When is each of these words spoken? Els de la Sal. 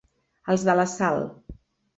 Els 0.53 0.65
de 0.69 0.75
la 0.79 0.87
Sal. 0.95 1.23